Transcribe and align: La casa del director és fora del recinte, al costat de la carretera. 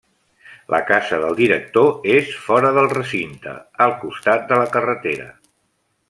La 0.73 0.77
casa 0.91 1.19
del 1.23 1.35
director 1.41 2.07
és 2.15 2.31
fora 2.47 2.71
del 2.79 2.89
recinte, 2.97 3.53
al 3.89 3.93
costat 4.05 4.47
de 4.53 4.59
la 4.63 4.67
carretera. 4.77 5.29